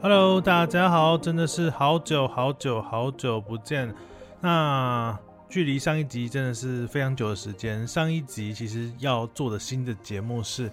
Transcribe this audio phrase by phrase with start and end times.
[0.00, 3.92] Hello，大家好，真的是好久好久好久不见。
[4.40, 7.84] 那距离上一集真的是非常久的时间。
[7.84, 10.70] 上一集其实要做的新的节目是，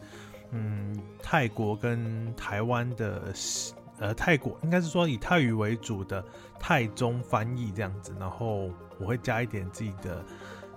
[0.52, 3.34] 嗯，泰国跟台湾的，
[3.98, 6.24] 呃，泰国应该是说以泰语为主的
[6.60, 8.70] 泰中翻译这样子，然后
[9.00, 10.24] 我会加一点自己的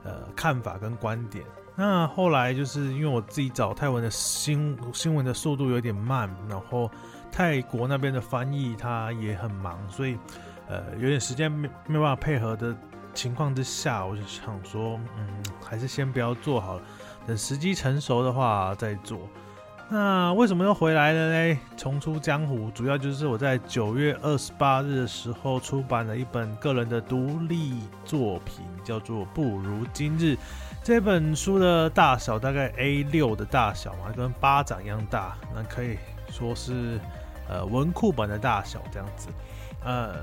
[0.05, 1.45] 呃看法跟观点。
[1.77, 6.91] 那后来就是因为我自己找泰文的新新闻的速度有点慢，然后。
[7.31, 10.19] 泰国那边的翻译他也很忙，所以
[10.69, 12.75] 呃有点时间没没办法配合的
[13.15, 16.83] 情况之下，我就想说，嗯，还是先不要做好了，
[17.27, 19.19] 等时机成熟的话再做。
[19.91, 21.59] 那为什么又回来了嘞？
[21.75, 30.25] 重出江湖，主要就是我在九月二十八日的时候出版了一本个人的独立作品，叫做《不如今日》。
[30.85, 35.97] 这本书的大小大概 A 六的大小嘛，跟巴掌一样大，那可以
[36.31, 37.01] 说是。
[37.49, 39.29] 呃，文库本的大小这样子，
[39.83, 40.15] 呃，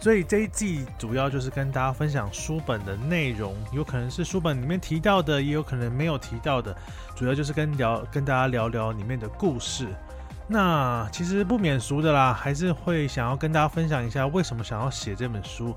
[0.00, 6.76] 所以这一季主要就是跟大家分享书本的内容，有可能是书本里面提到的，也有可能没有提到的，
[7.14, 9.86] 主要就是跟聊跟大家聊聊里面的故事。
[10.48, 15.72] 那其实不免俗的啦，还是会想要跟大家分享一下为什么想要写这本书，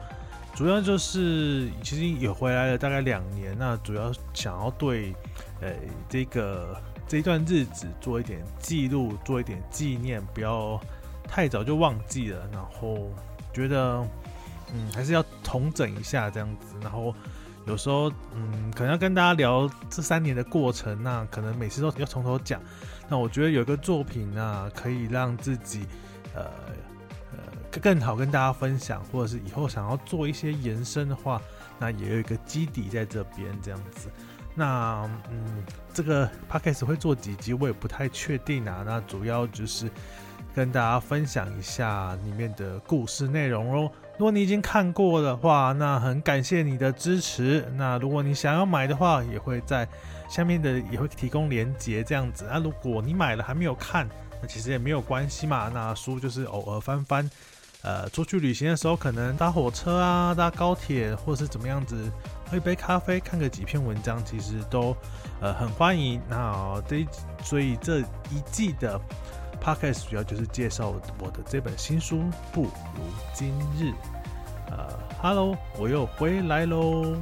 [0.56, 5.14] 主要就是其实也回来了大概两年，那主要想要对
[5.62, 5.70] 呃
[6.10, 6.76] 这个。
[7.08, 10.80] 这一段日子做一点记录，做一点纪念，不要
[11.28, 12.48] 太早就忘记了。
[12.52, 13.12] 然后
[13.54, 14.06] 觉得，
[14.74, 16.76] 嗯，还是要重整一下这样子。
[16.82, 17.14] 然后
[17.66, 22.62] 有时候，嗯，可能要跟大家聊这三年的过程，那可能每次都要从头讲。
[23.10, 25.86] 那我觉得有一个作品啊，可以让自己，
[26.34, 26.46] 呃
[27.32, 31.40] 呃，更好跟大家分享，或者是以后想要做一些延伸的话，
[31.78, 34.10] 那也有一个基底在这边这样子。
[34.56, 35.64] 那嗯，
[35.94, 38.84] 这个 podcast 会做几集，我也不太确定啊。
[38.86, 39.90] 那主要就是
[40.56, 43.92] 跟大家分享一下里面的故事内容喽。
[44.18, 47.66] 如果你已经看过的话，那很感谢你的支持。
[47.76, 49.88] 那如果你想要买的话，也会在
[50.30, 52.46] 下面的也会提供链接这样子。
[52.52, 54.08] 那如果你买了还没有看，
[54.42, 55.70] 那其实也没有关系嘛。
[55.74, 57.30] 那书就是偶尔翻翻。
[57.82, 62.10] 呃，出去旅行的时候，可能搭火车啊，搭高铁，或是怎么样子，
[62.54, 64.96] 喝一杯咖啡，看个几篇文章，其实都
[65.42, 66.22] 呃很欢迎。
[66.30, 67.04] 那这
[67.42, 69.02] 所以这一季的
[69.60, 72.18] podcast 主要就是介绍我的这本新书
[72.52, 72.70] 《不如
[73.34, 73.86] 今日》。
[74.70, 74.88] 呃
[75.20, 77.16] ，Hello，我又回来喽。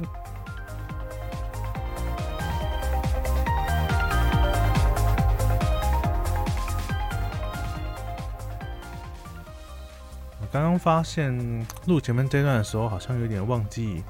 [10.52, 14.04] 刚刚发现录前面这段的时候，好像有点忘记，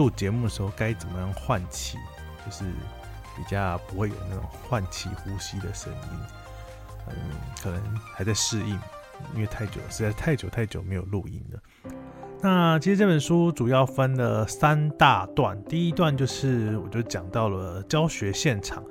[0.00, 1.98] 录节目的时候该怎么样换气，
[2.46, 2.64] 就是
[3.36, 6.08] 比较不会有那种换气呼吸的声音。
[7.08, 7.14] 嗯，
[7.62, 7.82] 可能
[8.14, 8.80] 还在适应，
[9.34, 11.60] 因为太久，实在太久太久没有录音了。
[12.40, 18.82] 那其实这本书主要分了三大段，第一段就是我就讲到了教学现场，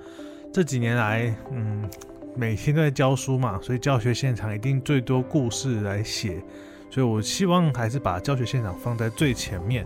[0.53, 1.89] 这几年来，嗯。
[2.35, 6.41] 每天都在教书嘛，所以教学现场一定最多故事来写，
[6.89, 9.85] 所以我希望还是把教学现场放在最前面，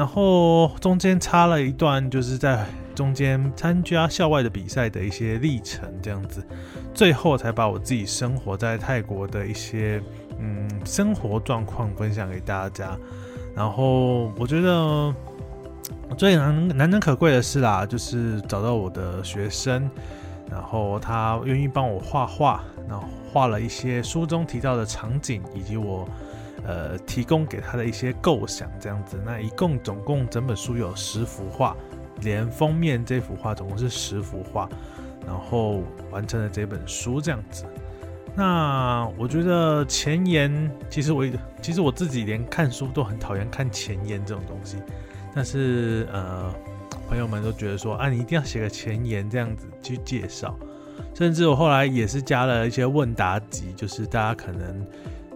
[0.00, 6.42] 然后中间插了一段，就是在中间参加校外的比赛的一些历程这样子，
[6.94, 10.02] 最后才把我自己生活在泰国的一些
[10.38, 12.96] 嗯生活状况分享给大家，
[13.54, 15.14] 然后我觉得
[16.16, 19.90] 最难难能可贵的是啦，就是找到我的学生。
[20.50, 26.08] 然后他愿意帮我画画，然后画了一些书中提到的场景，以及我
[26.64, 29.20] 呃提供给他的一些构想，这样子。
[29.24, 31.76] 那一共总共整本书有十幅画，
[32.22, 34.68] 连封面这幅画总共是十幅画，
[35.26, 37.64] 然后完成了这本书这样子。
[38.34, 41.24] 那我觉得前言，其实我
[41.60, 44.76] 其实我自己连看书都很讨厌看前言这种东西，
[45.34, 46.54] 但是呃。
[47.08, 50.56] 朋友们都觉得说啊，你一定要写个前言这样子去介绍，
[51.12, 54.86] 甚至我后来也是加了一些问答集，就是大家可能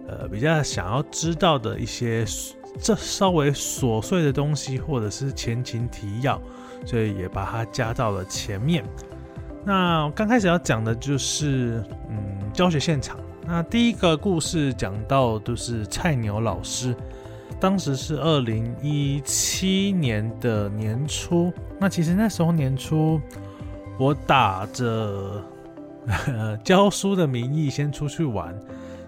[0.07, 2.25] 呃比较想要知道的一些
[2.79, 6.41] 这稍微琐碎的东西，或者是前情提要，
[6.85, 8.83] 所以也把它加到了前面。
[9.63, 13.17] 那刚开始要讲的就是嗯教学现场，
[13.47, 16.95] 那第一个故事讲到都是菜鸟老师。
[17.57, 23.19] 当时是二零一七年的年初，那其实那时候年初，
[23.97, 25.41] 我打着
[26.65, 28.53] 教书的名义先出去玩，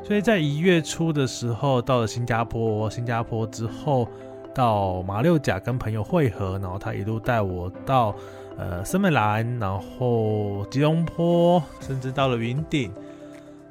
[0.07, 4.07] 所以在一月初的时候到了新加坡，新加坡之后
[4.56, 8.15] 到马六甲跟朋友会合，然后他一路带我到
[8.57, 12.89] 呃森美兰，然后吉隆坡，甚至到了云顶。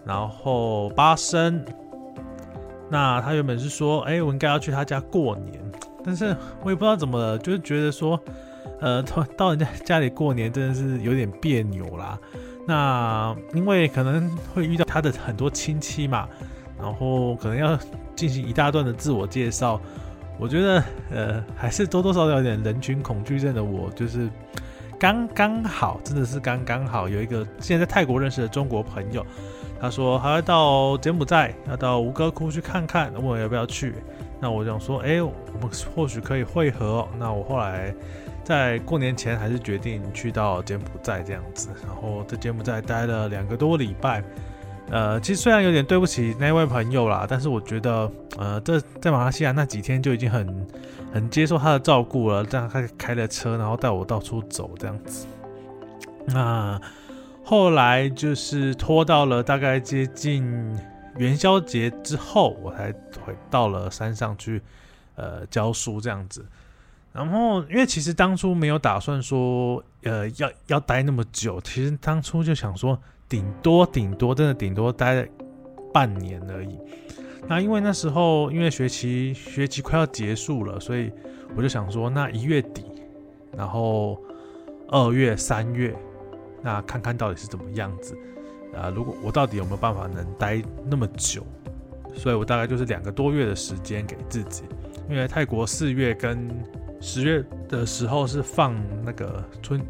[0.05, 1.65] 然后巴生。
[2.91, 5.59] 那他原本是说，哎，我应该要去他家过年，
[6.05, 8.21] 但是我也不知道怎么了，就是觉得说，
[8.81, 12.19] 呃，到到人家家里过年真的是有点别扭啦。
[12.67, 16.29] 那因为可能会遇到他的很多亲戚嘛，
[16.79, 17.79] 然后可能要
[18.15, 19.81] 进行一大段的自我介绍。
[20.39, 24.29] 我觉得，呃，还是多多少少有点人群恐惧症的我，就是
[24.99, 29.25] 刚刚好，真的是刚刚好，有一个现在在泰国认识的中国朋友，
[29.81, 33.95] 他说还要到柬埔寨，要到吴哥窟去看看，问我要不要去。
[34.41, 37.07] 那我想说，哎，我们或许可以会合。
[37.19, 37.95] 那我后来
[38.45, 44.23] 在过年前还是决定去到柬埔寨这样子，然后在柬埔寨待了两个多礼拜。
[44.89, 50.67] 呃，其实虽然有点对不起那位朋友啦，但是我觉得，呃，这在马来西亚那几天就已经很
[51.13, 52.45] 很接受他的照顾了。
[52.45, 55.27] 这样他开了车，然后带我到处走这样子。
[56.27, 56.81] 那
[57.43, 60.79] 后来就是拖到了大概接近
[61.19, 62.93] 元宵节之后，我才
[63.25, 64.63] 回到了山上去，
[65.15, 66.45] 呃，教书这样子。
[67.13, 71.61] 然后因为其实当初没有打算说，呃，要要待那么久。
[71.61, 72.99] 其实当初就想说。
[73.29, 75.29] 顶多顶多真的顶多待
[75.93, 76.79] 半年而已。
[77.49, 81.11] 那因为那时候因为学期学期快要结束了，所以
[81.57, 82.85] 我就想说，那一月底，
[83.51, 84.17] 然后
[84.87, 85.93] 二月三月，
[86.63, 88.17] 那看看到底是怎么样子
[88.75, 88.91] 啊？
[88.95, 91.45] 如果我到底有没有办法能待那么久？
[92.15, 94.65] 所以我大概就是两个多月的时间给自己。
[95.09, 96.49] 因为泰国四月跟
[97.01, 98.75] 十月的时候是放
[99.05, 99.81] 那个春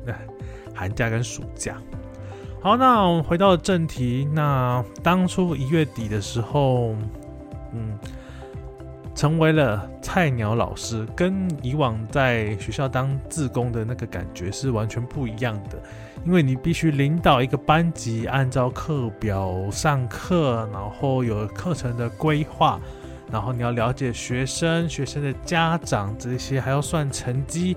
[0.74, 1.80] 寒假跟暑假。
[2.60, 4.28] 好，那我们回到正题。
[4.34, 6.96] 那当初一月底的时候，
[7.72, 7.96] 嗯，
[9.16, 15.82] 成为了菜鸟老师，跟以往在学校当自工的那个感觉是完全不一样的。
[16.26, 22.78] 因为你必须领导一个班级，按照课表上课，然后有课程的规划，
[23.32, 27.74] 然后你要了解学生、学生的家长这些，还要算成绩。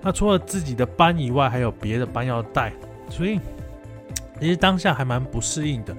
[0.00, 2.72] 那除了自己的班以外，还有别的班要带，
[3.08, 3.38] 所以。
[4.40, 5.94] 其实当下还蛮不适应的，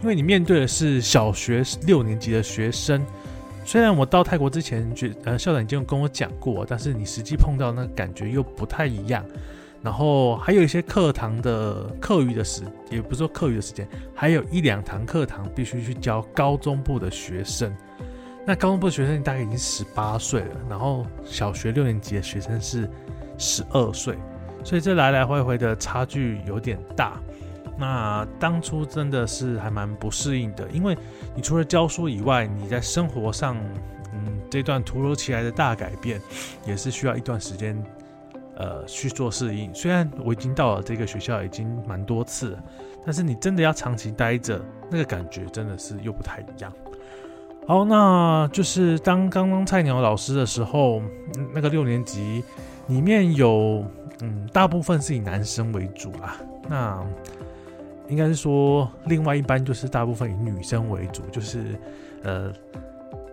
[0.00, 3.04] 因为你面对的是小学六年级的学生。
[3.68, 9.22] 虽然我到泰国之前，觉呃校长已经跟我讲过，但是你实际碰到那感觉又不太一样。
[9.82, 17.70] 然后还有一些课堂的课余的时，也不是说课余的时间，还有一两堂课堂必须去教高中部的学生。
[18.46, 22.88] 那高中部的学生大概已经十八岁了，然后小学六年级的学生是
[23.36, 24.16] 十二岁，
[24.64, 27.20] 所以这来来回回的差距有点大。
[27.78, 30.98] 那当初真的是还蛮不适应的，因为
[31.34, 33.56] 你除了教书以外，你在生活上，
[34.12, 36.20] 嗯，这段突如其来的大改变，
[36.66, 37.80] 也是需要一段时间，
[38.56, 39.72] 呃，去做适应。
[39.72, 42.58] 虽然我已经到了这个学校已经蛮多次，
[43.04, 44.60] 但是你真的要长期待着，
[44.90, 46.72] 那个感觉真的是又不太一样。
[47.68, 51.00] 好，那就是当刚刚菜鸟老师的时候，
[51.54, 52.42] 那个六年级
[52.88, 53.84] 里面有，
[54.20, 56.36] 嗯，大部分是以男生为主啦。
[56.66, 57.06] 那
[58.08, 61.78] 应该是说，另外一班就是大部分以女生为主，就是
[62.22, 62.52] 呃，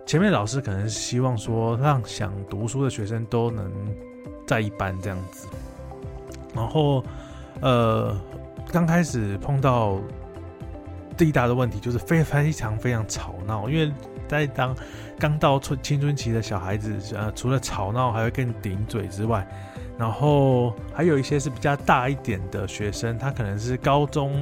[0.04, 3.72] 前面老师可能希望说，让想读书的学生都能
[4.46, 5.48] 在一班这样子。
[6.54, 7.02] 然后，
[7.60, 8.14] 呃，
[8.70, 9.98] 刚开始碰到
[11.16, 13.92] 最大的问题就是非非常非常吵闹，因为
[14.28, 14.76] 在当
[15.18, 19.46] 刚到春青春期的小孩子，呃，除了吵闹还会更顶嘴之外。
[19.98, 24.34] 然后还有一些是比较大一点的学生，他可能是高中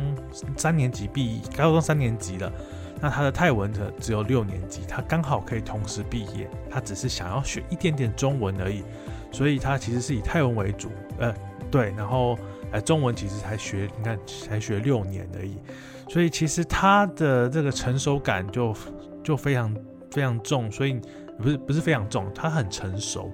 [0.56, 2.52] 三年级毕，高中三年级了，
[3.00, 8.82] 那他的泰文的只有六年级，他刚好可以同时毕业，他只是想要学一点点中文而已，
[9.30, 11.32] 所以他其实是以泰文为主，呃，
[11.70, 12.36] 对，然后
[12.72, 15.56] 呃中文其实才学，你看才学六年而已，
[16.08, 18.74] 所以其实他的这个成熟感就
[19.22, 19.72] 就非常
[20.10, 21.00] 非常重，所以
[21.38, 23.32] 不是不是非常重，他很成熟。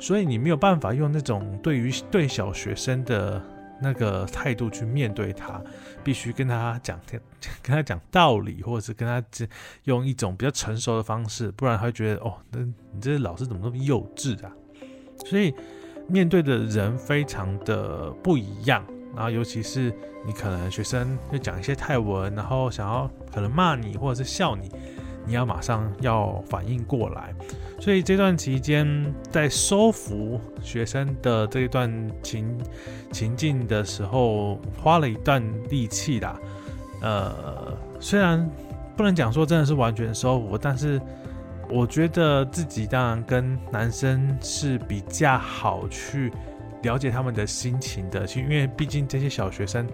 [0.00, 3.40] 所以你没有办法用那种对于对小学生的
[3.80, 5.62] 那个态度去面对他，
[6.02, 6.98] 必须跟他讲
[7.62, 9.22] 跟他讲道理，或者是跟他
[9.84, 14.50] 用一种比较成熟的方式，不然他会觉得哦，那你这老师怎么那么幼稚啊？
[15.26, 15.54] 所以
[16.08, 19.94] 面对的人非常的不一样，然后尤其是
[20.26, 24.70] 你可能学生会讲一些泰文，然后想要可能骂你或者是笑你。
[25.30, 27.32] 你要马上要反应过来，
[27.78, 31.88] 所以这段期间在收服学生的这一段
[32.20, 32.58] 情
[33.12, 36.36] 情境的时候，花了一段力气啦。
[37.00, 38.44] 呃，虽然
[38.96, 41.00] 不能讲说真的是完全收服，但是
[41.68, 46.32] 我觉得自己当然跟男生是比较好去
[46.82, 49.86] 了解他们的心情的，因为毕竟这些小学生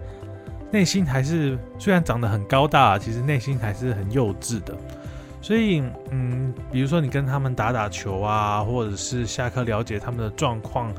[0.71, 4.75] 内心还是虽然长得很高大，其实内心还是很幼稚的。
[5.47, 10.93] 所以，嗯，比如说你跟他们打打球啊，或者是下课了解他们的状况，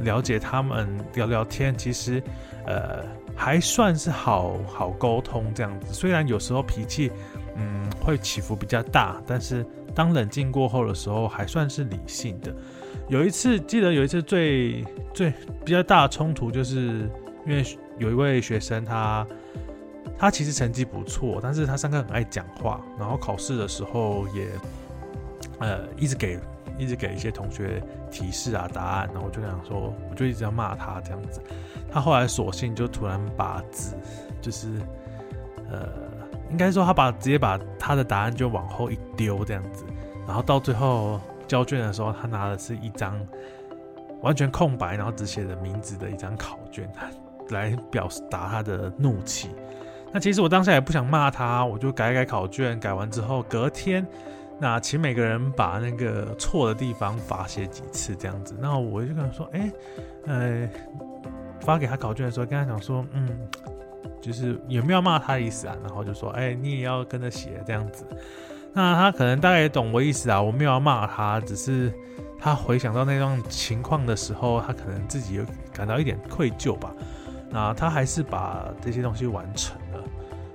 [0.00, 2.22] 了解他们聊聊天，其实，
[2.66, 3.02] 呃，
[3.34, 5.94] 还算是好好沟通这样子。
[5.94, 7.10] 虽然有时候脾气，
[7.56, 12.54] 嗯，会起伏比较大，但是当冷静过后的时候，还算是理性的。
[13.08, 14.84] 有一次，记得有一次最
[15.14, 15.32] 最
[15.64, 17.08] 比较大的冲突，就是
[17.46, 17.64] 因为
[17.96, 19.26] 有一位学生他。
[20.18, 24.48] 他其实成绩不错，但是他上课很爱讲话，然后考试的时候也，
[25.58, 26.38] 呃，一直给
[26.78, 31.40] 一直给一些同学提示啊答案，然后我就想说，我就一直要骂他这样子。
[31.90, 33.94] 他后来索性就突然把纸，
[34.40, 34.68] 就是
[35.70, 35.88] 呃，
[36.50, 39.84] 应该说他把直接把他的答案就往后一丢这样子，
[40.26, 43.20] 然后到最后交卷的时候，他拿的是一张
[44.22, 46.90] 完全空白，然后只写着名字的一张考卷，
[47.50, 49.50] 来表达他的怒气。
[50.14, 54.06] 那其实我当下也不想骂他，我就改改考卷，改完之后隔天，
[54.60, 58.56] 那请每个人把那个错的地方罚写几次这样子。
[58.60, 59.72] 那我就跟他说，哎，
[60.26, 60.70] 呃，
[61.60, 63.28] 发给他考卷的时候，跟他讲说，嗯，
[64.20, 65.76] 就是有没有骂他的意思啊？
[65.82, 68.06] 然后就说，哎，你也要跟着写这样子。
[68.72, 71.92] 那他可能大概也懂我意思啊，我没有要骂他，只是
[72.38, 76.94] 他回想到那段情况的时候，他可能自己有感到一点愧疚吧。
[77.50, 79.76] 那他还是把这些东西完成，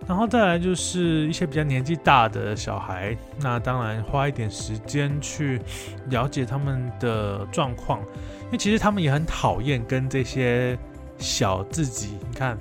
[0.09, 5.61] 然后再来就是一些比较年纪大的小孩，那当然花一点时间去
[6.07, 7.99] 了解他们的状况，
[8.45, 10.75] 因为其实他们也很讨厌跟这些
[11.19, 12.57] 小自己，你看，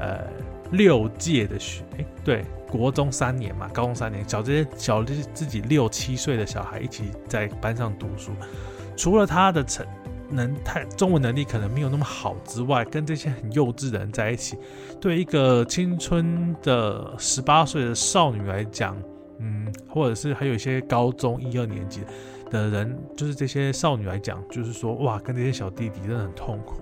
[0.00, 0.24] 呃，
[0.72, 1.84] 六届的学，
[2.24, 8.32] 对，国中三年嘛，高中三年，小这些小自己六七岁的小孩一起在班上读书，
[8.96, 9.86] 除了他的成。
[10.30, 14.58] 能太中文能力可能没有那么好之外，跟这些很幼稚的人在一起，
[15.00, 18.96] 对一个青春的十八岁的少女来讲，
[19.38, 22.00] 嗯，或者是还有一些高中一二年级
[22.50, 26.80] 的人，就是这些少女来讲，就是说哇，跟这些小弟弟真的很痛苦。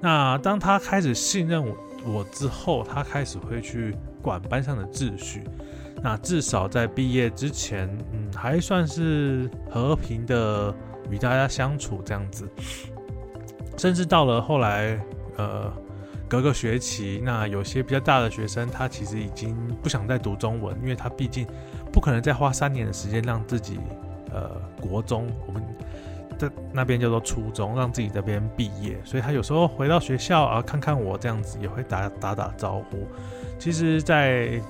[0.00, 5.44] 那当他开始信任我我之后，他开始会去管班上的秩序。
[6.02, 10.74] 那至少在毕业之前，嗯，还算是和平的。
[11.10, 12.48] 与大家相处这样子，
[13.76, 14.98] 甚至到了后来，
[15.36, 15.72] 呃，
[16.28, 21.46] 隔个学期，那有些比较大的学生，他其实已经不想再读中文，因为他毕竟
[21.92, 23.78] 不可能再花三年的时间让自己，
[24.32, 25.62] 呃，国中我们
[26.38, 33.06] 在那边叫做初中，让自己这边毕业，所以他有时候回到学校啊，看看我这样子，也会打打打招呼。
[33.58, 34.60] 其实，在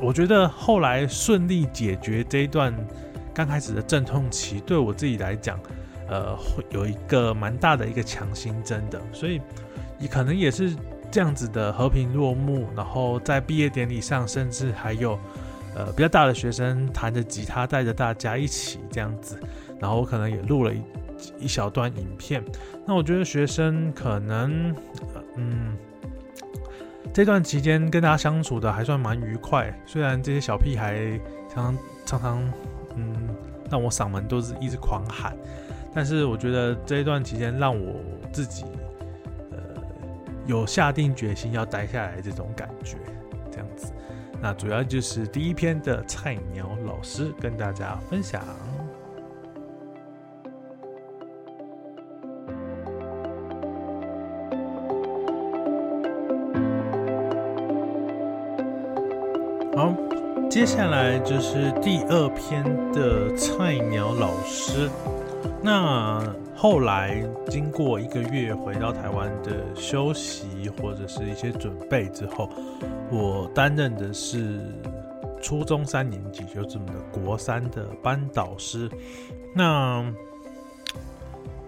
[0.00, 2.74] 我觉得后来顺利解决这一段。
[3.36, 5.60] 刚开始的阵痛期对我自己来讲，
[6.08, 9.38] 呃，会有一个蛮大的一个强心针的，所以
[9.98, 10.74] 也可能也是
[11.10, 12.66] 这样子的和平落幕。
[12.74, 15.18] 然后在毕业典礼上，甚至还有
[15.74, 19.38] 呃比较大的学生弹着吉他，带着大家一起这样子。
[19.78, 20.82] 然后我可能也录了一
[21.40, 22.42] 一小段影片。
[22.86, 24.74] 那我觉得学生可能，
[25.36, 25.76] 嗯，
[27.12, 29.78] 这段期间跟大家相处的还算蛮愉快。
[29.84, 31.20] 虽然这些小屁孩
[31.52, 31.76] 常
[32.06, 32.52] 常常。
[32.98, 33.25] 嗯，
[33.70, 35.36] 让我嗓门都是一直狂喊，
[35.94, 37.94] 但是我觉得这一段期间让我
[38.32, 38.64] 自己，
[39.50, 39.58] 呃，
[40.46, 42.96] 有下定决心要待下来这种感觉，
[43.50, 43.92] 这样子。
[44.40, 48.42] 那主要就是第一篇的菜鸟老师跟大家分享。
[60.56, 64.88] 接下来就是第二篇的菜鸟老师。
[65.62, 72.48] 那后来经过一个月回到台湾的休息或者是一些准备之后，
[73.10, 74.58] 我担任的是
[75.42, 78.90] 初中三年级，就这么的国三的班导师。
[79.54, 80.02] 那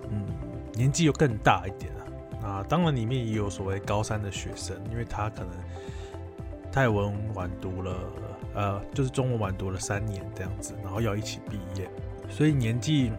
[0.08, 0.24] 嗯，
[0.72, 2.06] 年纪又更大一点了。
[2.40, 5.50] 那当然里面也有所谓高三的学生，因为他可能
[6.72, 7.94] 泰文晚读了。
[8.58, 11.88] 呃，就是中文晚读了三年这样子，然后要一起毕业，
[12.28, 13.12] 所以年纪，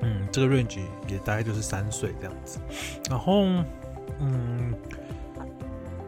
[0.00, 2.58] 嗯，这个 range 也大概就是三岁这样子。
[3.08, 3.44] 然后，
[4.18, 4.74] 嗯，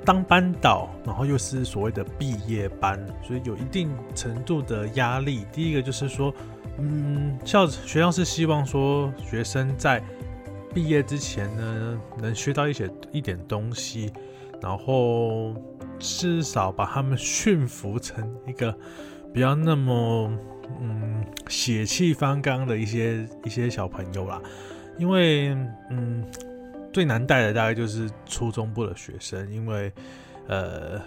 [0.05, 5.47] 当班导，然后又是所谓的毕业班，所以有一定程度的压力。
[5.53, 6.35] 第一个就是说，
[6.79, 10.03] 嗯，校学校是希望说学生在
[10.75, 14.13] 毕业之前呢，能学到一些一点东西，
[14.63, 15.55] 然后。
[16.03, 18.75] 至少把他们驯服成一个
[19.35, 20.33] 比较那么
[20.81, 24.41] 嗯血气方刚的一些一些小朋友啦，
[24.99, 25.51] 因为
[25.91, 26.25] 嗯
[26.91, 29.93] 最难带的大概就是初中部的学生，因为
[30.49, 30.99] 呃，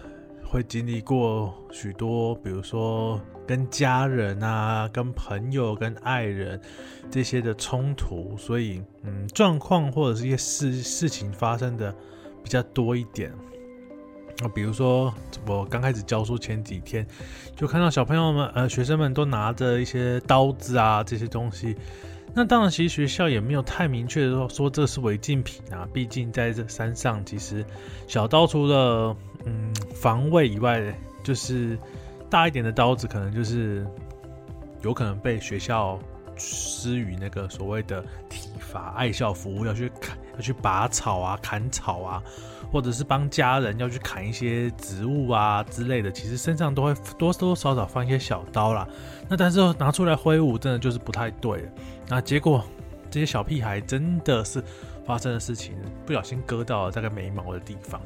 [0.45, 6.61] 会经历过许多，比如说跟家人啊、跟朋友、跟爱人
[7.09, 11.95] 这些的冲突，所以嗯，状况或者是一些事事情发生的
[12.43, 13.31] 比较多一点。
[14.39, 15.13] 那比如说
[15.45, 17.05] 我刚开始教书前几天，
[17.55, 21.75] 就看到小朋友们呃学生们都拿着一些刀子啊这些东西。
[22.35, 25.87] 那当然，其实学校也没有太明确的说说这是违禁品啊。
[25.93, 27.63] 毕竟在这山上，其实
[28.07, 30.81] 小刀除了嗯防卫以外，
[31.23, 31.77] 就是
[32.31, 33.85] 大一点的刀子，可能就是
[34.81, 35.99] 有可能被学校
[36.37, 42.23] 施予那个所谓的体罚、爱校服务，要去砍、要去拔草啊、砍草啊。
[42.71, 48.87] 或者是帮家人要去砍一些植物啊之类的，其实身上都会多多少少放一些小刀啦。
[49.29, 51.69] 那但是拿出来挥舞，真的就是不太对。
[52.07, 52.65] 那结果
[53.11, 54.63] 这些小屁孩真的是
[55.05, 58.01] 发生的事情，不小心割到了大概眉毛的地方。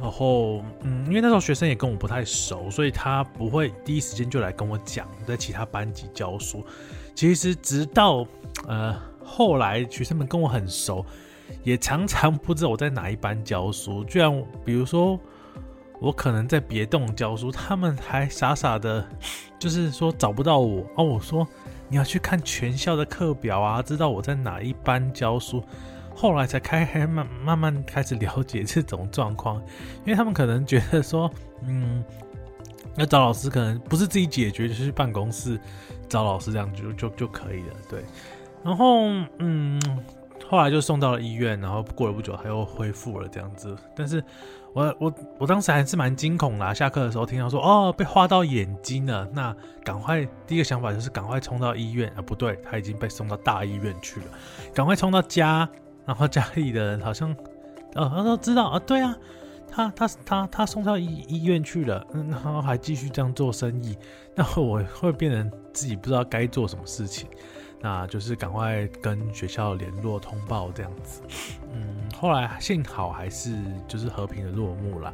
[0.00, 6.64] 然后，嗯，因为那时候学生也跟我不太熟，所以他不会第一时间就来跟我讲，在其他班级教书。
[7.14, 8.26] 其实直到
[8.66, 11.04] 呃后来学生们跟我很熟。
[11.62, 15.18] 也常常不知道我在哪一班教书，居然比如说
[16.00, 19.06] 我可能在别栋教书，他们还傻傻的，
[19.58, 21.04] 就是说找不到我哦。
[21.04, 21.46] 我说
[21.88, 25.62] 你要去看全校的课表啊，知道我在哪一班教书。
[26.14, 29.56] 后来才开开慢慢慢开始了解这种状况，
[30.04, 31.30] 因为他们可能觉得说，
[31.66, 32.04] 嗯，
[32.96, 35.58] 要找老师可能不是自己解决，就是去办公室
[36.08, 37.74] 找老师这样就就就可以了。
[37.88, 38.04] 对，
[38.62, 39.06] 然后
[39.38, 39.80] 嗯。
[40.46, 43.74] 后来就送到了医院，然后过了不久他又恢复了这样子。
[43.96, 44.22] 但是，
[44.74, 46.72] 我我我当时还是蛮惊恐啦。
[46.72, 52.20] 下课的时候听到说哦被划到眼睛了，那赶快第一个想法就是赶快冲到医院啊！
[52.20, 54.26] 不对，他已经被送到大医院去了。
[54.74, 55.66] 赶快冲到家，
[56.04, 57.34] 然后家里的人好像
[57.94, 59.16] 呃他说知道啊，对啊，
[59.74, 63.98] 他他他他送到医医院去了，嗯，然后还继续这样做生意，
[64.36, 67.28] 那我会变成自己不知道该做什么事情。
[67.80, 71.20] 那就是赶快跟学校联络通报这样子，
[71.74, 73.54] 嗯，后来幸好还是
[73.86, 75.12] 就是和平的落幕了，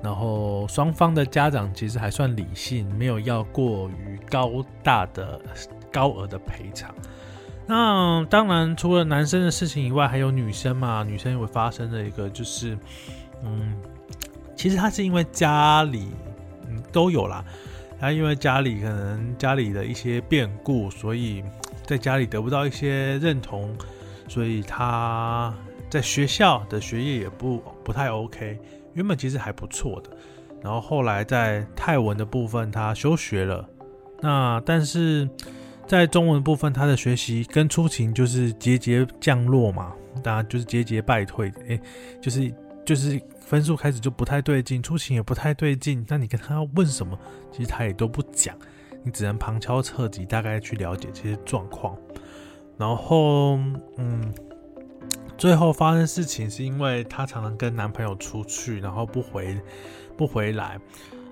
[0.00, 5.40] 然后双方的家长其实还算理性，没有要过于高大的
[5.90, 6.94] 高额的赔偿。
[7.66, 12.78] 那当然除了男生的事情以外，还有女生嘛，女生会发生的一个就是，
[13.42, 13.74] 嗯，
[14.56, 16.08] 其实他是因为家里
[16.68, 17.44] 嗯都有啦，
[17.98, 21.42] 他因为家里可能家里的一些变故，所以。
[21.86, 23.76] 在家里得不到一些认同，
[24.26, 25.54] 所以他
[25.90, 28.58] 在学校的学业也不不太 OK。
[28.94, 30.08] 原本其实还不错的，
[30.62, 33.68] 然后后来在泰文的部分他休学了。
[34.22, 35.28] 那但是
[35.86, 41.52] 在中文部分，他的学习跟出勤就是节节降落嘛，当然就是节节败退。
[41.68, 41.78] 诶，
[42.18, 42.50] 就是
[42.86, 46.04] 就是分数开始就不太对劲，出勤也不太对劲。
[46.08, 47.18] 那你跟他要问什么，
[47.52, 48.56] 其实他也都不讲。
[49.04, 51.96] 你只能旁敲侧击，大概去了解这些状况。
[52.78, 53.58] 然后，
[53.98, 54.34] 嗯，
[55.36, 59.60] 最后发生事情是因为她常常跟男朋友出去，然后不回
[60.16, 60.80] 不回来。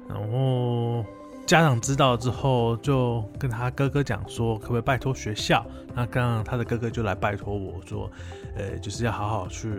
[0.09, 1.05] 然后
[1.47, 5.65] 家长知道之后，就跟他哥哥讲说，可不可以拜托学校？
[5.95, 8.11] 那刚刚他的哥哥就来拜托我说，
[8.57, 9.71] 呃，就是要好好去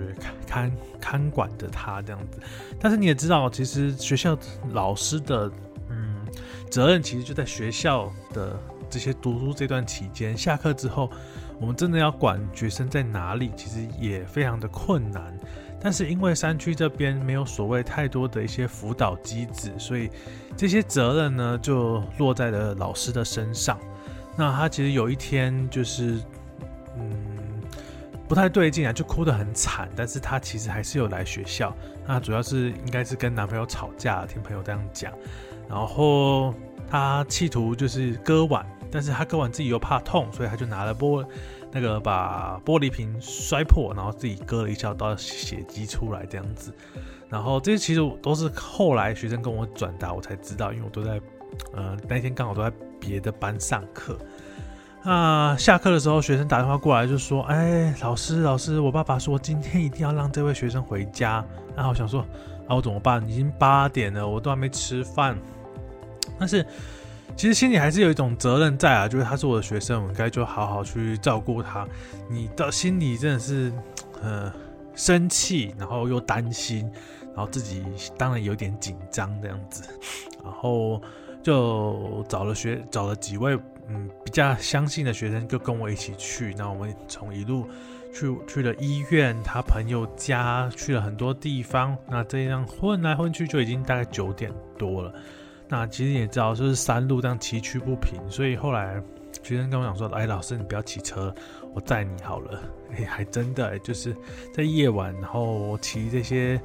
[0.47, 2.39] 看看管着他这样子。
[2.79, 4.37] 但是你也知道，其实学校
[4.71, 5.51] 老师的
[5.89, 6.25] 嗯。
[6.69, 11.07] 责任其实就在学校的这些读书这段期间，下课之后，
[11.59, 15.39] 我们真的要管学生在哪里，其实也非常的困难。
[15.83, 20.09] 但是因为山区这边没有所谓太多的一些辅导机制，所以
[20.55, 23.77] 这些责任呢就落在了老师的身上。
[24.37, 26.19] 那他其实有一天就是，
[26.97, 27.61] 嗯，
[28.27, 29.89] 不太对劲啊，就哭得很惨。
[29.95, 31.75] 但是他其实还是有来学校。
[32.07, 35.11] 那主要是应该是跟男朋友吵架，听朋友这样讲。
[35.69, 36.53] 然后
[36.89, 41.25] 他企图就是割腕，但是他割腕自己又怕痛，所以他就拿了玻
[41.73, 46.71] 那个把玻璃瓶摔破，然后自己割了一小刀，血迹出来这样子。
[47.29, 51.19] 然后这些其实都是后来学生跟我转达，我才知道，因为我都在
[51.73, 54.17] 呃那天刚好都在别的班上课。
[55.03, 61.43] 啊，下课的时候学生打电话过来就说：“哎，老师老师，我爸爸说今天一定要让这位学生回家。”
[61.75, 62.21] 然后我想说
[62.69, 63.27] ：“啊，我怎么办？
[63.27, 65.37] 已经八点了，我都还没吃饭。”
[66.39, 66.65] 但是，
[67.35, 71.85] 其实心里还是有一种责任在啊，就是他是我的学生，我应该就好好去照顾他。
[72.29, 73.73] 你的心里真的是，
[74.21, 74.53] 呃，
[74.95, 76.89] 生气，然后又担心，
[77.35, 77.83] 然后自己
[78.17, 79.83] 当然有点紧张这样子，
[80.43, 81.01] 然后
[81.41, 83.57] 就找了学，找了几位
[83.89, 86.53] 嗯比较相信的学生，就跟我一起去。
[86.57, 87.67] 那我们从一路
[88.13, 91.97] 去去了医院，他朋友家，去了很多地方。
[92.07, 95.13] 那这样混来混去，就已经大概九点多了。
[95.73, 99.01] 那其实也知道，就是山路这样崎岖不平，所以后来
[99.41, 101.33] 学生跟我讲说：“哎，老师，你不要骑车，
[101.73, 102.61] 我载你好了。
[102.95, 104.15] ”哎，还真的，就是
[104.53, 106.61] 在夜晚，然后骑这些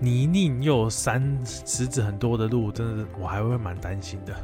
[0.00, 4.34] 泥泞又山石子很多的路，真的我还会蛮担心的。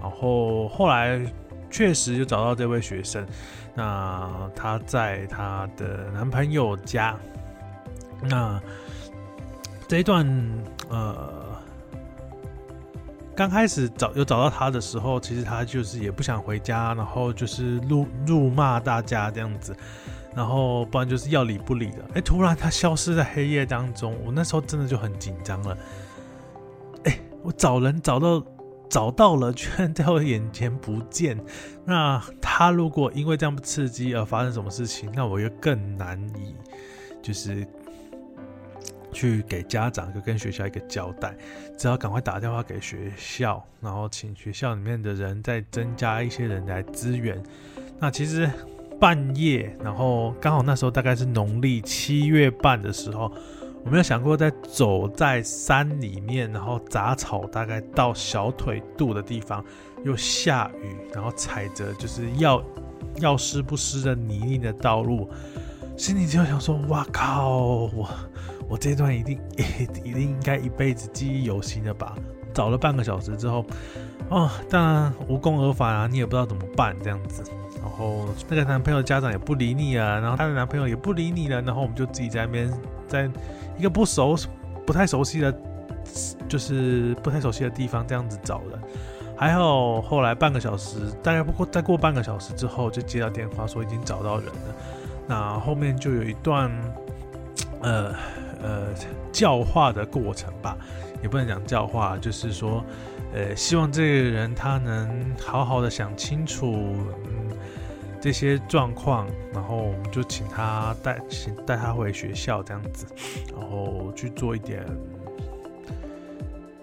[0.00, 1.20] 然后后来
[1.68, 3.26] 确实就找到这位学生。
[3.74, 7.18] 那她在她的男朋友家，
[8.22, 8.62] 那
[9.88, 10.24] 这一段
[10.88, 11.41] 呃，
[13.42, 19.74] 刚开始找有找到他的时候，其实他就是也不想回家，然后就是怒怒骂大家这样子，
[20.32, 22.04] 然后不然就是要理不理的。
[22.14, 25.76] 哎，突然他消失在黑夜当中，我那时候真的就很紧张了。
[27.02, 28.40] 哎，我找人找到。
[28.88, 31.42] 找到了，居然在我眼前不见。
[31.86, 36.54] 那他如果因为这样刺激而发生什么事情，那我又更难以
[37.22, 37.66] 就是
[39.12, 41.34] 去给家长就跟学校一个交代。
[41.78, 47.40] 只要赶快打电话给学校，然后请学校里面的人再增加一些人来支援。
[47.98, 48.50] 那其实
[48.98, 53.32] 半夜，然后刚好那时候大概是农历七月半的时候。
[53.84, 59.64] 我没有想过，在走在山里面，然后杂草大概到小腿肚的地方，
[60.04, 62.62] 又下雨，然后踩着就是要
[63.16, 65.28] 要湿不湿的泥泞的道路，
[65.96, 67.58] 心里就想说：哇靠！
[67.92, 68.08] 我
[68.72, 69.38] 我这段一定
[70.02, 72.16] 一定应该一辈子记忆犹新的吧？
[72.54, 73.62] 找了半个小时之后，
[74.30, 77.44] 哦，当然无功而返啊，你也不知道怎么办这样子。
[77.82, 82.72] 然后那个男朋友家长也不理你啊，然后他的男朋友也不理你了，然后我们就自己在那边
[83.06, 83.30] 在。
[83.78, 84.36] 一个不熟、
[84.86, 85.52] 不太熟悉的，
[86.46, 88.78] 就是不太熟悉的地方，这样子找人。
[89.34, 94.76] 还好后来半个小时，大概不过再过半个小时之后，就接到电话说已经找到人了。
[95.26, 96.70] 那后面就有一段，
[97.80, 98.14] 呃
[98.62, 98.88] 呃
[99.32, 100.76] 教化的过程吧，
[101.22, 102.84] 也不能讲教化，就是说，
[103.34, 106.94] 呃，希望这个人他能好好的想清楚。
[108.20, 113.04] 这些状况，然后我们就请他带请带他回学校这样子，
[113.52, 114.86] 然后去做一点，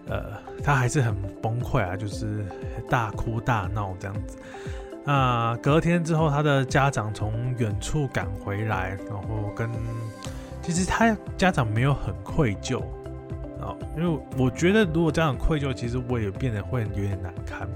[0.07, 2.45] 呃，他还是很崩溃啊，就是
[2.89, 4.37] 大哭大闹这样子。
[5.05, 9.69] 那隔天之后，他的家长从远处赶回来，然后跟
[10.71, 12.79] 其实他家长没有很愧疚
[13.59, 17.67] 啊，因为我觉得如果家长愧疚，其实我也变得会有点难堪。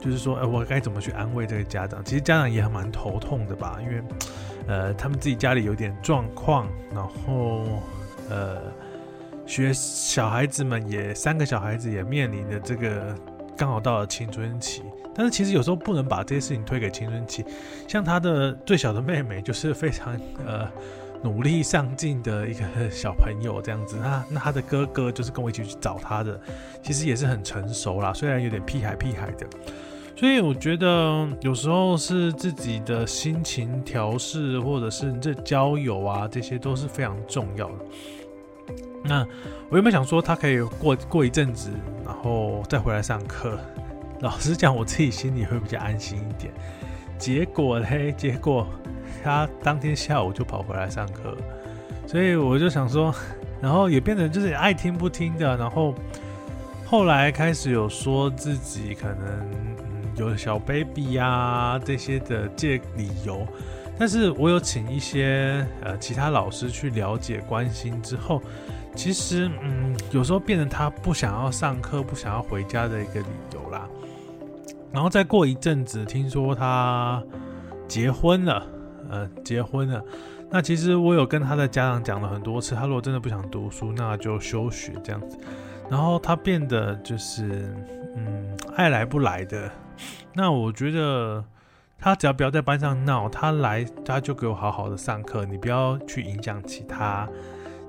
[0.00, 2.04] 就是说，呃，我该怎么去安慰这个家长？
[2.04, 4.02] 其实家长也很蛮头痛的吧，因为，
[4.66, 7.62] 呃，他们自己家里有点状况，然后，
[8.28, 8.60] 呃，
[9.46, 13.14] 学小孩子们也三个小孩子也面临的这个
[13.56, 14.82] 刚好到了青春期，
[15.14, 17.44] 但是其实有时候不能把这些事情推给青春期。
[17.86, 20.68] 像他的最小的妹妹，就是非常呃
[21.24, 23.96] 努力上进的一个小朋友这样子。
[24.00, 26.38] 那那他的哥哥就是跟我一起去找他的，
[26.82, 29.46] 其实也是很成熟啦，虽然有点屁孩屁孩的。
[30.16, 37.74] 所以我觉得有时候是自己的心情调试，或者是这交友啊，这些都是非常重要的。
[39.02, 39.26] 那
[39.70, 41.68] 我原本想说他可以过过一阵子，
[42.04, 43.58] 然后再回来上课？
[44.20, 46.54] 老实讲，我自己心里会比较安心一点。
[47.18, 48.68] 结果嘞，结果
[49.24, 51.34] 他当天下午就跑回来上课，
[52.06, 53.12] 所以我就想说，
[53.60, 55.94] 然后也变成就是爱听不听的，然后
[56.84, 59.74] 后来开始有说自己可能嗯。
[60.16, 63.44] 有小 baby 呀这些的借理由，
[63.98, 68.40] 但是我有请一些呃其他老师去了解关心之后，
[68.94, 73.88] 其实嗯有时候变成他不想要上课不想要回家的一个理由啦。
[74.92, 77.20] 然后再过一阵子，听说他
[77.88, 78.64] 结婚了，
[79.10, 80.02] 呃结婚了，
[80.50, 85.38] 那其实我有跟他的家长讲了很多次，他如果真的不想读书，那就休学这样子。
[85.90, 87.74] 然后他变得就是
[88.16, 89.70] 嗯爱来不来的。
[90.32, 91.44] 那我觉得
[91.98, 97.28] 他只要不要在班上闹，他来他就给我好好的上课，你不要去影响其他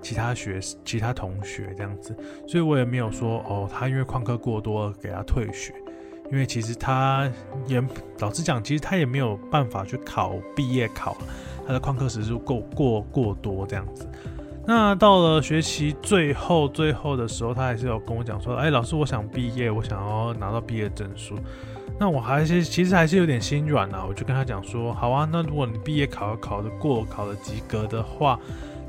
[0.01, 2.15] 其他学其他同学这样子，
[2.47, 5.73] 所以我也没有说哦，他因为旷课过多给他退学，
[6.31, 7.29] 因为其实他
[7.67, 7.83] 也
[8.19, 11.15] 老实讲，其实他也没有办法去考毕业考，
[11.67, 14.07] 他的旷课时数够过过多这样子。
[14.67, 21.35] 那到了学期最后最后的时候，他还是有跟我讲说，哎，老师，我想毕业，我想要拿到毕业证书。
[21.99, 28.39] 那我还是其实还是有点心软啊，我就跟他讲说，好啊，那如果你毕业考考得过，考得及格的话，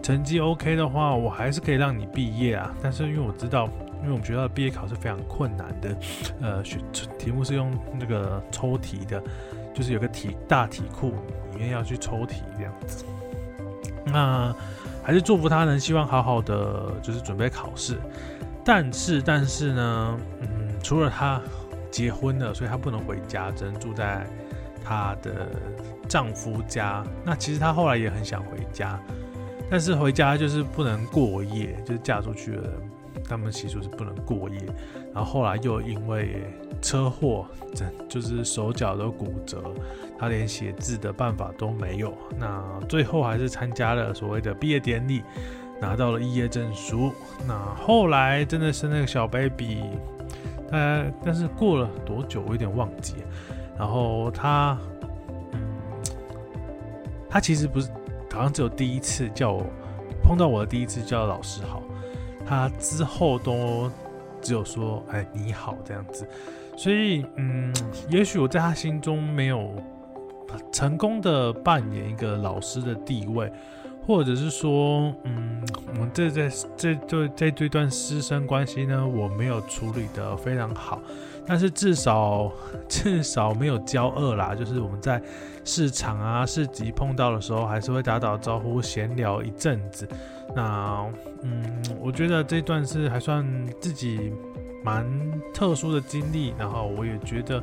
[0.06, 2.72] 成绩 OK 的话，我还是可以让你毕业啊。
[2.80, 3.68] 但是因为我知道，
[4.02, 5.96] 因为我们学校的毕业考是非常困难的，
[6.40, 6.78] 呃，学
[7.18, 9.20] 题目是用那个抽题的，
[9.74, 11.08] 就是有个题大题库
[11.50, 13.04] 里面要去抽题这样子。
[14.04, 14.54] 那
[15.02, 17.98] 还是祝福他能希望好好的就是准备考试。
[18.64, 20.48] 但是但是呢，嗯，
[20.84, 21.40] 除了他
[21.90, 24.24] 结婚了，所以他不能回家，只能住在
[24.84, 25.48] 她的
[26.06, 27.04] 丈夫家。
[27.24, 29.00] 那其实她后来也很想回家，
[29.70, 32.70] 但是回家就是不能过夜，就是嫁出去了。
[33.28, 34.60] 他们习俗是不能过夜，
[35.12, 36.44] 然后后来又因为
[36.80, 37.46] 车祸，
[38.08, 39.64] 就是手脚都骨折，
[40.16, 42.16] 他连写字的办法都没有。
[42.38, 45.22] 那最后还是参加了所谓的毕业典礼，
[45.80, 47.10] 拿到了毕业证书。
[47.48, 49.80] 那后来真的是那个小 baby，
[50.70, 53.14] 呃，但是过了多久我有点忘记。
[53.76, 54.78] 然后他，
[57.28, 57.88] 他其实不是，
[58.36, 59.64] 好像只有第一次叫我
[60.22, 61.82] 碰到我的第一次叫老师好。
[62.44, 63.90] 他之后都
[64.40, 66.28] 只有说“哎，你好”这样子，
[66.76, 67.74] 所以嗯，
[68.08, 69.74] 也许我在他心中没有
[70.70, 73.50] 成功的扮演一个老师的地位，
[74.06, 81.00] 或者是说，嗯，我们这在这这在这段师生关系呢，我没有处理的非常好。
[81.46, 82.50] 但是至少
[82.88, 85.22] 至少没有交恶啦，就是我们在
[85.64, 90.08] 市场啊市集碰到的时候，还是会打打招呼闲聊一阵子。
[90.54, 91.06] 那
[91.42, 93.44] 嗯，我觉得这段是还算
[93.80, 94.32] 自己
[94.82, 95.06] 蛮
[95.52, 96.54] 特殊的经历。
[96.58, 97.62] 然后我也觉得，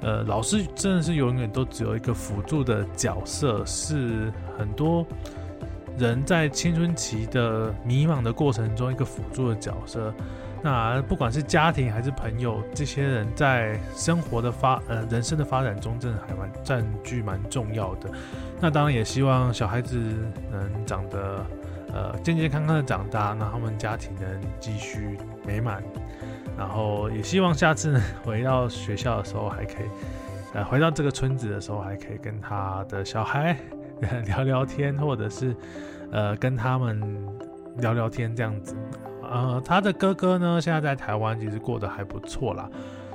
[0.00, 5.06] 呃，老师真的是永远都只有一个辅助的角色，是很多
[5.98, 10.12] 人在青春期的迷茫的过程中一个辅助的角色。
[10.62, 18.10] 那不管是家庭还是朋友，这些人在生活的发呃人生的发展中，真的还蛮占据蛮重要的。
[18.60, 19.98] 那当然也希望小孩子
[20.50, 21.44] 能长得
[21.92, 25.82] 呃健健康康的长大，那他们家庭能继续美满。
[26.56, 29.86] 然后也希望下次回到学校的时候，还可以
[30.54, 33.54] 呃回到这个村子的时候，还可以跟他的小孩
[34.26, 35.54] 聊聊天，或者是
[36.10, 37.00] 呃跟他们
[37.78, 38.76] 聊聊天这样子。
[39.22, 42.68] 呃，他的哥哥呢，现在在台湾，其实过得还不错啦。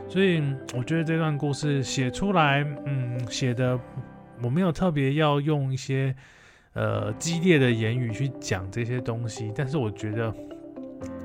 [0.08, 0.42] 所以
[0.76, 3.80] 我觉得这段故事写出来，嗯，写的
[4.42, 6.16] 我没有特别要用一些
[6.74, 10.34] 呃激烈的言语去讲这些东西，但是我觉得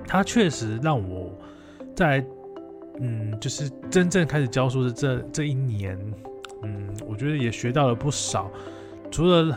[0.06, 1.32] 他确实让我
[1.96, 2.22] 在
[3.00, 5.98] 嗯，就是真正开始教书的这这一年，
[6.62, 8.50] 嗯，我觉得也学到了不少，
[9.14, 9.56] 除了。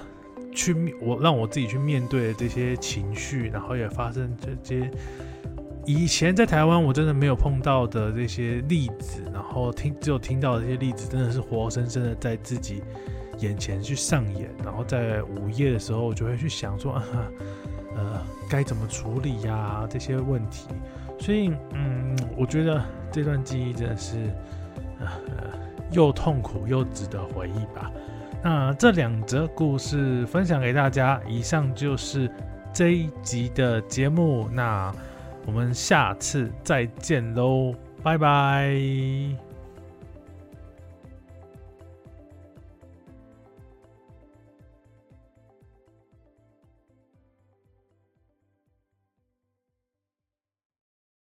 [0.53, 4.89] 去我让我自己去面对这些情绪，然后也发生这些
[5.85, 12.81] 以前在台湾我真的没有碰到的这些例子，然后听只有听到的这些例子，真的是活生生的在自己
[13.37, 14.49] 眼前去上演。
[14.63, 17.03] 然后在午夜的时候，我就会去想说啊，
[17.95, 20.69] 呃，该怎么处理呀这些问题。
[21.19, 24.17] 所以，嗯，我觉得这段记忆真的是
[24.99, 25.07] 呃
[25.91, 27.91] 又痛苦又值得回忆吧。
[28.49, 32.31] 那这两则故事分享给大家，以上就是
[32.71, 34.47] 这一集的节目。
[34.53, 34.89] 那
[35.45, 39.46] 我们下次再见喽，拜拜。